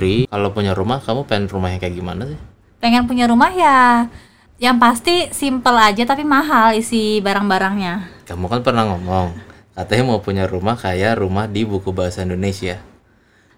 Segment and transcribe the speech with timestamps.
[0.00, 0.32] sendiri.
[0.32, 2.40] Kalau punya rumah kamu pengen rumah yang kayak gimana sih?
[2.80, 4.08] Pengen punya rumah ya
[4.56, 8.24] yang pasti simple aja tapi mahal isi barang-barangnya.
[8.24, 9.36] Kamu kan pernah ngomong
[9.76, 12.80] katanya mau punya rumah kayak rumah di buku bahasa Indonesia.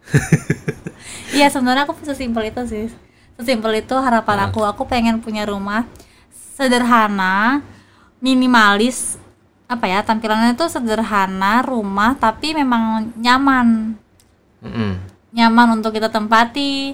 [1.33, 2.87] Iya sebenarnya aku sesimpel itu sih.
[3.41, 4.47] Sesimpel itu harapan Hmm.
[4.53, 5.89] aku aku pengen punya rumah
[6.29, 7.65] sederhana
[8.21, 9.17] minimalis
[9.65, 13.97] apa ya tampilannya itu sederhana rumah tapi memang nyaman.
[14.61, 15.12] Mm-mm.
[15.33, 16.93] Nyaman untuk kita tempati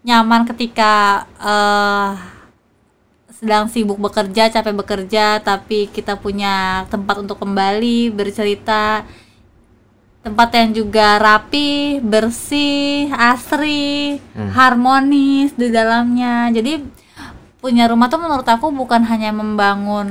[0.00, 2.12] nyaman ketika eh,
[3.40, 9.08] sedang sibuk bekerja capek bekerja tapi kita punya tempat untuk kembali bercerita.
[10.20, 14.20] Tempat yang juga rapi bersih asri
[14.52, 16.52] harmonis di dalamnya.
[16.52, 16.84] Jadi
[17.64, 20.08] punya rumah tuh menurut aku bukan hanya membangun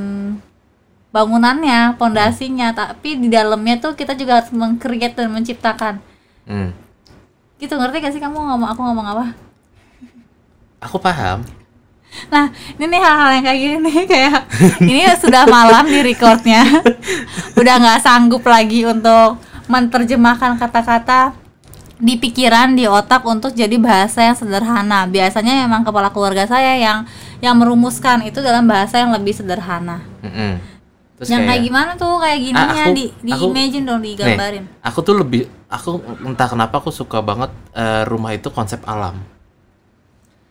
[1.13, 6.01] bangunannya pondasinya tapi di dalamnya tuh kita juga harus mengcreate dan menciptakan.
[6.49, 6.73] Hmm.
[7.59, 9.25] Gitu ngerti gak sih kamu ngomong aku ngomong apa?
[10.79, 11.43] Aku paham.
[12.33, 14.39] Nah ini nih hal-hal yang kayak gini nih kayak
[14.81, 16.63] ini sudah malam di recordnya.
[17.59, 19.37] Udah nggak sanggup lagi untuk
[19.69, 21.37] menerjemahkan kata-kata
[21.99, 25.05] di pikiran di otak untuk jadi bahasa yang sederhana.
[25.05, 27.03] Biasanya memang kepala keluarga saya yang
[27.43, 29.99] yang merumuskan itu dalam bahasa yang lebih sederhana.
[30.23, 30.78] Mm-mm.
[31.19, 33.99] Terus yang kayak kayak gimana tuh kayak gininya Ah, aku- di di aku- imagine dong
[33.99, 35.89] digambarin Nih, aku tuh lebih aku
[36.23, 39.19] entah kenapa aku suka banget eh, rumah itu konsep alam.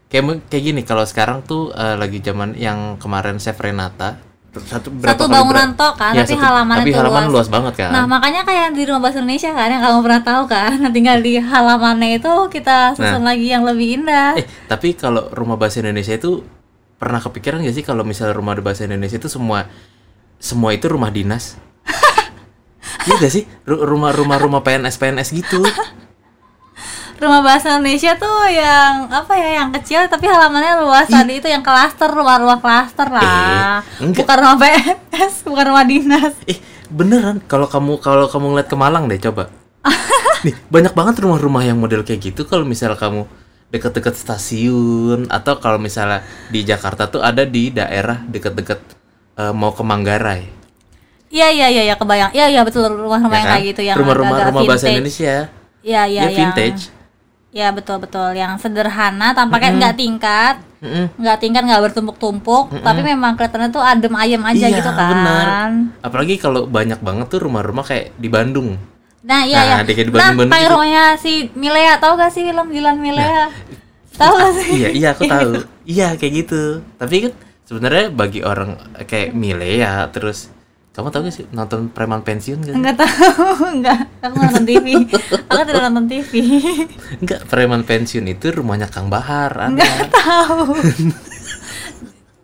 [0.09, 5.25] Kayak kayak gini kalau sekarang tuh eh, lagi zaman yang kemarin Chef Renata satu satu
[5.27, 7.35] bangunan tok kan Ya, tapi satu- halamannya tapi halaman luas.
[7.35, 7.91] luas banget kan.
[7.91, 11.19] Nah makanya kayak di rumah bahasa Indonesia kan yang kamu pernah tahu kan Nah, tinggal
[11.19, 16.13] di halamannya itu kita susun lagi yang lebih indah eh tapi kalau rumah bahasa Indonesia
[16.13, 16.41] itu
[16.97, 19.69] pernah kepikiran gak sih kalau misalnya rumah bahasa Indonesia itu semua
[20.39, 21.59] semua itu rumah dinas?
[23.01, 23.45] Iya gak sih?
[23.63, 25.61] Ru- Rumah-rumah rumah PNS PNS gitu.
[27.17, 31.61] Rumah bahasa Indonesia tuh yang apa ya yang kecil tapi halamannya luas tadi itu yang
[31.61, 34.23] klaster rumah-rumah klaster lah Eh, enggak.
[34.23, 39.05] bukan rumah PNS bukan rumah dinas Eh, beneran kalau kamu kalau kamu ngeliat ke Malang
[39.07, 39.51] deh coba.
[40.45, 43.27] Nih, banyak banget rumah-rumah yang model kayak gitu kalau misalnya kamu
[43.69, 48.98] deket-deket stasiun atau kalau misalnya di Jakarta tuh ada di daerah deket-deket
[49.39, 50.43] eh, mau ke Manggarai.
[51.29, 53.53] iya iya iya ya, kebayang iya iya betul rumah-rumah ya yang kan?
[53.55, 54.89] kayak gitu yang rumah-rumah rumah bahasa.
[54.89, 55.35] Indonesia.
[55.81, 56.83] iya iya ya yang vintage.
[57.51, 61.05] ya betul betul yang sederhana tampaknya nggak tingkat Mm-mm.
[61.17, 65.47] nggak tingkat nggak bertumpuk-tumpuk tapi memang kelihatannya tuh adem ayem aja Iya, gitu kan benar.
[66.01, 68.77] Apalagi kalau banyak banget tuh rumah-rumah kayak di Bandung.
[69.21, 70.71] nah iya Nah, ya di- di nah kayak gitu.
[70.71, 73.51] rumahnya si Milea tahu gak sih film Dilan Milea
[74.15, 75.51] tahu gak sih iya, iya aku tahu.
[75.91, 76.63] iya, kayak gitu.
[76.95, 77.33] Tapi kan
[77.69, 80.49] sebenarnya bagi orang kayak Milea terus
[80.91, 82.75] kamu tahu gak sih nonton preman pensiun gak?
[82.75, 83.47] Enggak tahu,
[83.79, 84.03] enggak.
[84.19, 84.87] Aku nonton TV.
[85.47, 86.33] Aku tidak nonton TV.
[87.23, 89.55] Enggak, preman pensiun itu rumahnya Kang Bahar.
[89.55, 89.71] Ada.
[89.71, 90.75] Enggak tahu.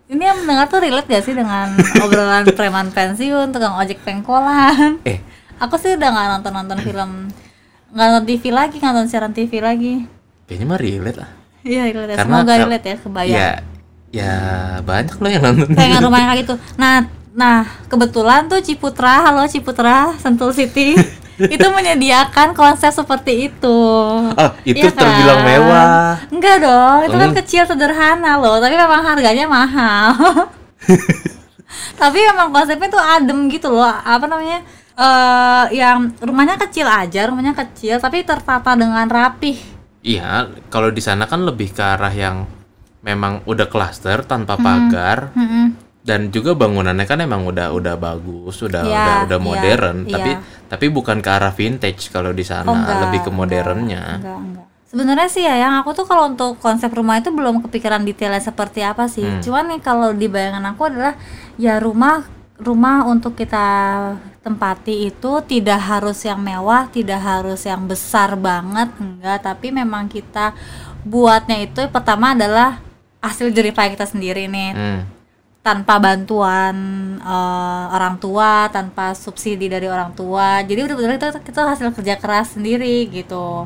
[0.05, 5.03] Ini yang mendengar tuh relate gak sih dengan obrolan preman pensiun, tukang ojek pengkolan?
[5.03, 5.19] Eh,
[5.59, 7.11] Aku sih udah nggak nonton nonton film,
[7.91, 10.03] nggak nonton TV lagi, nggak nonton siaran TV lagi.
[10.45, 11.31] kayaknya mah relate lah.
[11.65, 12.11] Iya relate.
[12.13, 12.17] ya.
[12.21, 13.35] Karena Semoga relate ya, kebayang.
[13.35, 13.51] Ya,
[14.15, 14.35] ya
[14.87, 15.75] banyak loh yang nonton.
[15.75, 16.55] Pengen rumah yang kayak gitu.
[16.79, 20.95] Nah, nah kebetulan tuh Ciputra, halo Ciputra, Sentul City,
[21.55, 23.79] itu menyediakan konsep seperti itu.
[24.31, 25.49] Oh, itu terbilang kan?
[25.51, 26.15] mewah.
[26.31, 27.39] Enggak dong, itu kan Hmm.
[27.43, 30.15] kecil sederhana loh, tapi memang harganya mahal.
[32.01, 34.63] tapi memang konsepnya tuh adem gitu loh, apa namanya?
[34.95, 39.59] eh yang rumahnya kecil aja, rumahnya kecil tapi tertata dengan rapih.
[40.07, 42.47] Iya, kalau di sana kan lebih ke arah yang
[43.05, 45.77] memang udah klaster tanpa pagar Mm-mm.
[46.01, 50.13] dan juga bangunannya kan emang udah udah bagus, udah Iya, udah udah iya, modern, iya.
[50.17, 50.31] tapi
[50.73, 54.03] tapi bukan ke arah vintage kalau di sana, Oh, enggak, lebih ke modernnya.
[54.19, 54.67] Enggak, enggak.
[54.89, 58.81] Sebenarnya sih ya, yang aku tuh kalau untuk konsep rumah itu belum kepikiran detailnya seperti
[58.87, 59.27] apa sih.
[59.27, 59.43] Hmm.
[59.43, 61.19] Cuman nih kalau di bayangan aku adalah
[61.59, 62.23] ya rumah
[62.63, 63.67] rumah untuk kita
[64.41, 70.55] tempati itu tidak harus yang mewah, tidak harus yang besar banget, enggak, tapi memang kita
[71.03, 72.79] buatnya itu pertama adalah
[73.25, 75.01] hasil jerih payah kita sendiri nih Hmm.
[75.61, 76.77] tanpa bantuan
[77.19, 80.61] eh, orang tua, tanpa subsidi dari orang tua.
[80.61, 83.65] Jadi benar-benar itu itu hasil kerja keras sendiri gitu.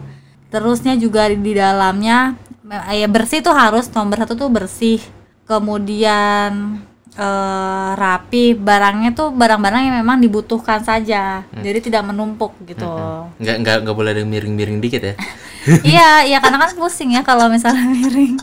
[0.49, 5.02] Terusnya juga di, di dalamnya me- ya bersih tuh harus nomor satu tuh bersih.
[5.44, 6.78] Kemudian
[7.19, 11.43] eh, rapi, barangnya tuh barang-barang yang memang dibutuhkan saja.
[11.50, 12.87] Jadi tidak menumpuk gitu.
[13.37, 15.14] Nggak nggak nggak boleh ada miring-miring dikit ya.
[15.84, 18.38] iya, iya karena kan pusing ya kalau misalnya miring.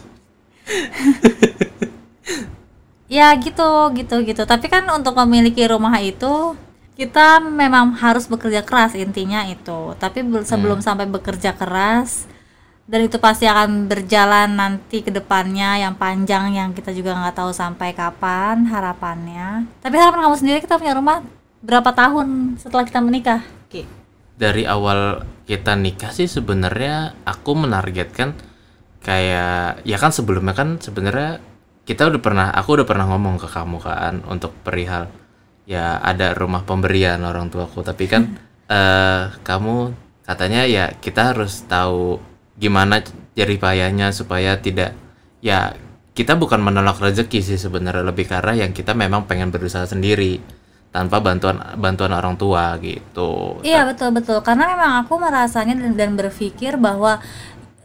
[3.15, 4.43] Ya gitu, gitu, gitu.
[4.45, 6.57] Tapi kan untuk memiliki rumah itu
[6.95, 9.93] kita memang harus bekerja keras intinya itu.
[9.99, 12.25] Tapi bel- sebelum sampai bekerja keras
[12.85, 17.49] dan itu pasti akan berjalan nanti ke depannya yang panjang yang kita juga nggak tahu
[17.49, 21.25] sampai kapan harapannya tapi harapan kamu sendiri kita punya rumah
[21.65, 23.41] berapa tahun setelah kita menikah
[23.73, 23.89] Ki?
[24.37, 28.37] dari awal kita nikah sih sebenarnya aku menargetkan
[29.05, 31.37] kayak ya kan sebelumnya kan sebenarnya
[31.85, 35.05] kita udah pernah aku udah pernah ngomong ke kamu kan untuk perihal
[35.69, 37.85] ya ada rumah pemberian orang tuaku.
[37.85, 38.33] Tapi kan
[38.65, 39.93] eh kamu
[40.25, 42.17] katanya ya kita harus tahu
[42.57, 43.05] gimana
[43.37, 44.97] jerih payahnya supaya tidak
[45.45, 45.77] ya
[46.17, 48.01] kita bukan menolak rezeki sih sebenarnya.
[48.01, 50.41] Lebih karena yang kita memang pengen berusaha sendiri
[50.89, 53.59] tanpa bantuan bantuan orang tua gitu.
[53.61, 54.39] Iya betul betul.
[54.41, 57.19] Karena memang aku merasanya dan, dan berpikir bahwa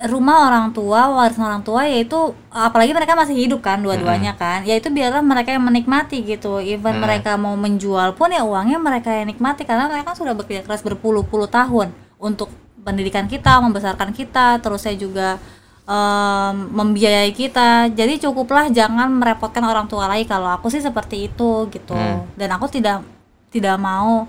[0.08, 4.88] rumah orang tua warisan orang tua yaitu apalagi mereka masih hidup kan dua-duanya kan yaitu
[4.88, 6.56] biarlah mereka yang menikmati gitu.
[6.56, 7.05] Even Mm.
[7.05, 10.81] mereka mau menjual pun ya uangnya mereka yang nikmati karena mereka kan sudah bekerja keras
[10.81, 12.49] berpuluh-puluh tahun untuk
[12.81, 15.37] pendidikan kita membesarkan kita terus saya juga
[15.85, 17.93] em, membiayai kita.
[17.93, 20.25] Jadi cukuplah jangan merepotkan orang tua lagi.
[20.25, 21.93] Kalau aku sih seperti itu gitu.
[21.93, 22.25] Hmm.
[22.41, 23.05] dan aku tidak
[23.52, 24.25] tidak mau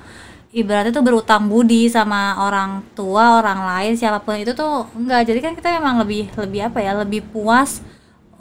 [0.51, 5.27] ibaratnya tuh berutang budi sama orang tua orang lain siapa pun itu tuh enggak.
[5.31, 7.79] Jadi kan kita memang lebih lebih apa ya lebih puas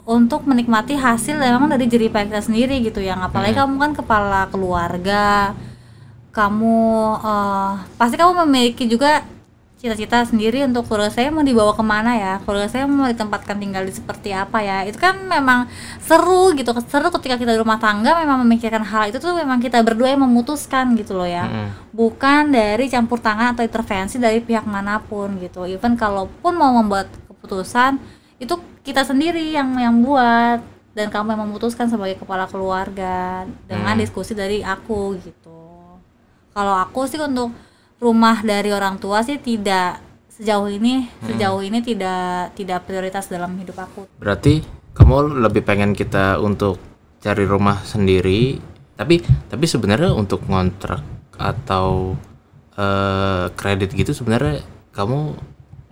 [0.03, 3.15] untuk menikmati hasil memang dari jerih payah kita sendiri gitu ya.
[3.15, 5.55] Apalagi kamu kan kepala keluarga
[6.31, 6.79] kamu
[7.23, 9.23] eh, pasti kamu memiliki juga
[9.81, 12.33] cita-cita sendiri untuk keluarga saya mau dibawa ke mana ya?
[12.45, 14.85] Keluarga saya mau ditempatkan tinggal di seperti apa ya?
[14.85, 15.65] Itu kan memang
[15.97, 16.69] seru gitu.
[16.85, 20.21] Seru ketika kita di rumah tangga memang memikirkan hal itu tuh memang kita berdua yang
[20.21, 21.49] memutuskan gitu loh ya.
[21.49, 21.69] Mm-mm.
[21.91, 25.65] bukan dari campur tangan atau intervensi dari pihak mana pun gitu.
[25.65, 27.97] Even kalaupun mau membuat keputusan
[28.37, 28.53] itu
[28.85, 30.61] kita sendiri yang yang buat.
[30.91, 34.03] Dan kamu yang memutuskan sebagai kepala keluarga dengan Hmm.
[34.03, 35.63] diskusi dari aku gitu.
[36.51, 37.55] Kalau aku sih untuk
[38.01, 40.01] rumah dari orang tua sih tidak
[40.33, 44.65] sejauh ini sejauh ini tidak tidak prioritas dalam hidup aku Berarti
[44.97, 46.81] kamu lebih pengen kita untuk
[47.21, 48.57] cari rumah sendiri,
[48.97, 51.05] tapi tapi sebenarnya untuk ngontrak
[51.37, 52.17] atau
[52.73, 55.37] eh, kredit gitu sebenarnya kamu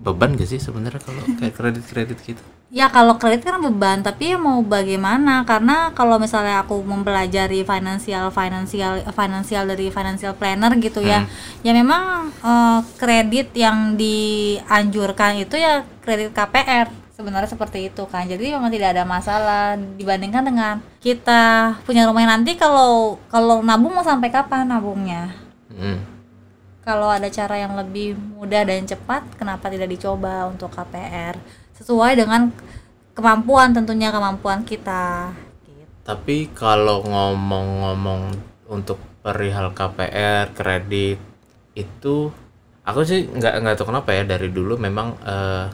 [0.02, 2.44] beban gak sih sebenarnya kalau kayak kredit kredit gitu?
[2.70, 5.42] Ya kalau kredit kan beban, tapi ya mau bagaimana?
[5.42, 11.26] Karena kalau misalnya aku mempelajari finansial finansial finansial dari financial planner gitu ya,
[11.66, 18.30] ya memang eh, kredit yang dianjurkan itu ya kredit KPR sebenarnya seperti itu kan.
[18.30, 24.06] Jadi memang tidak ada masalah dibandingkan dengan kita punya rumah nanti kalau kalau nabung mau
[24.06, 25.34] sampai kapan nabungnya?
[25.74, 26.19] Mm.
[26.90, 31.38] Kalau ada cara yang lebih mudah dan cepat kenapa tidak dicoba untuk KPR
[31.78, 32.50] sesuai dengan
[33.14, 35.30] kemampuan tentunya kemampuan kita.
[36.02, 38.34] Tapi kalau ngomong-ngomong
[38.74, 41.22] untuk perihal KPR kredit
[41.78, 42.34] itu
[42.82, 45.70] aku sih nggak nggak tahu kenapa ya dari dulu memang eh,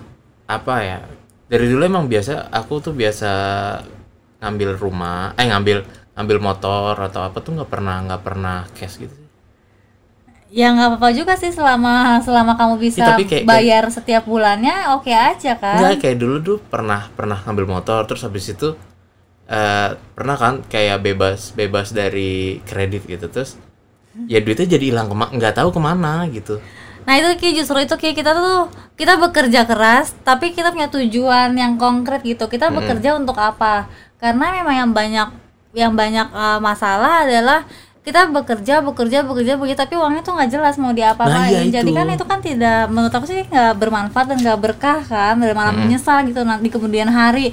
[0.51, 0.99] apa ya
[1.47, 3.31] dari dulu emang biasa aku tuh biasa
[4.43, 5.79] ngambil rumah eh ngambil
[6.19, 9.24] ngambil motor atau apa tuh nggak pernah nggak pernah cash gitu.
[10.47, 14.93] Ya nggak apa-apa juga sih selama selama kamu bisa Ya, tapi kayak- bayar setiap bulannya
[14.93, 18.77] oke aja kan Enggak kayak dulu tuh pernah pernah ngambil motor terus habis itu
[19.45, 23.61] eh pernah kan kayak bebas bebas dari kredit gitu terus
[24.25, 26.57] ya duitnya jadi hilang kema nggak tahu ke mana gitu
[27.05, 28.65] Nah itu Ki justru itu Ki kita tuh
[28.97, 32.49] kita bekerja keras tapi kita punya tujuan yang konkret gitu.
[32.49, 33.85] Kita bekerja untuk apa?
[34.17, 35.29] Karena memang yang banyak
[35.77, 37.61] yang banyak eh, masalah adalah
[38.05, 41.49] kita bekerja bekerja bekerja bekerja tapi uangnya tuh nggak jelas mau diapa-apain.
[41.49, 45.01] Nah, iya Jadi kan itu kan tidak menurut aku sih nggak bermanfaat dan nggak berkah
[45.01, 47.49] kan dan malah menyesal gitu nanti kemudian hari.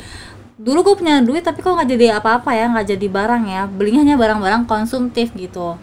[0.60, 4.04] Dulu gue punya duit tapi kok nggak jadi apa-apa ya nggak jadi barang ya belinya
[4.04, 5.74] hanya barang-barang konsumtif gitu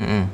[0.00, 0.24] Mm-mm.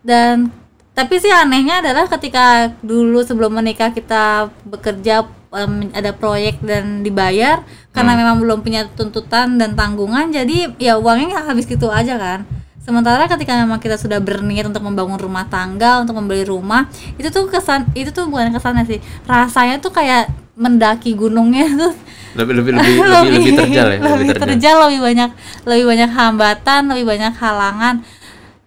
[0.00, 0.48] dan
[0.94, 7.66] tapi sih anehnya adalah ketika dulu sebelum menikah kita bekerja em, ada proyek dan dibayar
[7.90, 12.46] karena memang belum punya tuntutan dan tanggungan jadi ya uangnya nggak habis gitu aja kan
[12.84, 16.86] sementara ketika memang kita sudah berniat untuk membangun rumah tangga untuk membeli rumah
[17.16, 19.00] itu tuh kesan itu tuh bukan kesannya sih.
[19.24, 21.92] Rasanya tuh kayak mendaki gunungnya tuh.
[22.36, 24.76] Lebih lebih lebih lebih, lebih terjal ya lebih terjal.
[24.86, 25.30] lebih banyak
[25.64, 27.94] lebih banyak hambatan lebih banyak halangan.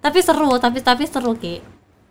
[0.02, 1.62] Tapi seru tapi tapi seru ki.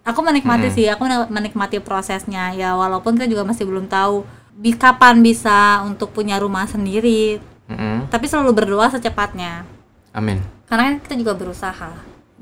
[0.06, 2.54] Aku menikmati sih aku menikmati prosesnya.
[2.54, 4.22] Ya walaupun kita juga masih belum tahu
[4.54, 7.42] bi- kapan bisa untuk punya rumah sendiri.
[7.66, 8.06] Mm-mm.
[8.14, 9.66] tapi selalu berdoa secepatnya.
[10.14, 11.90] Amin karena kan kita juga berusaha.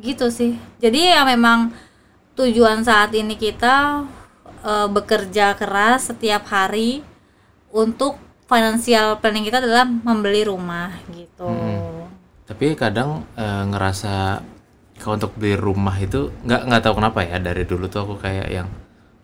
[0.00, 0.56] Gitu sih.
[0.80, 1.72] Jadi ya memang
[2.34, 4.04] tujuan saat ini kita
[4.64, 7.04] eh, bekerja keras setiap hari
[7.70, 11.48] untuk financial planning kita adalah membeli rumah gitu.
[12.44, 14.42] Tapi kadang eh, ngerasa
[15.00, 18.46] kalau untuk beli rumah itu nggak nggak tahu kenapa ya dari dulu tuh aku kayak
[18.46, 18.68] yang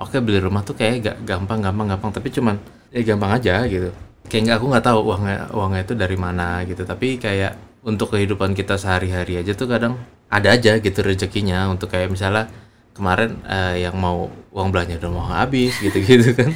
[0.03, 2.59] oke beli rumah tuh kayak gak gampang gampang gampang tapi cuman
[2.91, 3.95] ya gampang aja gitu.
[4.27, 6.83] Kayak nggak aku nggak tahu uangnya uangnya itu dari mana gitu.
[6.83, 9.97] Tapi kayak untuk kehidupan kita sehari-hari aja tuh kadang
[10.27, 11.67] ada aja gitu rezekinya.
[11.67, 12.47] Untuk kayak misalnya
[12.91, 16.51] kemarin eh, yang mau uang belanja udah mau habis gitu-gitu kan.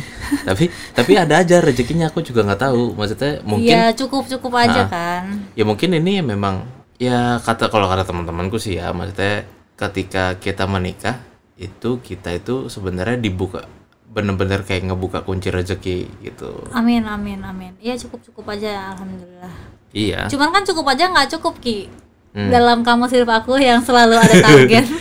[0.45, 2.09] Tapi tapi ada aja rezekinya.
[2.09, 2.93] Aku juga nggak tahu.
[2.93, 4.89] Maksudnya mungkin Iya cukup cukup aja Ah.
[4.89, 5.25] kan.
[5.53, 9.43] ya mungkin ini memang ya kata kalau kata teman-temanku sih ya maksudnya
[9.75, 11.19] ketika kita menikah
[11.55, 13.67] itu kita itu sebenarnya dibuka
[14.15, 16.71] bener-bener kayak ngebuka kunci rezeki gitu.
[16.71, 17.75] Amin amin amin.
[17.83, 19.55] Iya cukup cukup aja alhamdulillah.
[19.91, 20.31] Iya.
[20.31, 21.91] Cuman kan cukup aja nggak cukup ki.
[22.35, 22.51] Hmm.
[22.51, 24.83] dalam kamus hidup aku yang selalu ada target.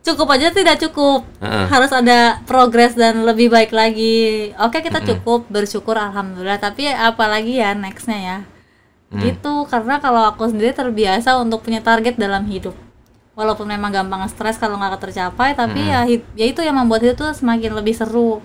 [0.00, 1.22] Cukup aja tidak cukup.
[1.38, 1.66] Heeh.
[1.70, 4.50] harus ada progres dan lebih baik lagi.
[4.58, 6.58] Oke kita cukup bersyukur alhamdulillah.
[6.58, 8.38] Tapi apalagi ya nextnya ya.
[9.10, 9.26] Hmm.
[9.26, 12.78] gitu karena kalau aku sendiri terbiasa untuk punya target dalam hidup
[13.32, 17.16] walaupun memang gampang stres kalau nggak tercapai tapi ya hid- ya itu yang membuat hidup
[17.16, 18.42] tuh semakin lebih seru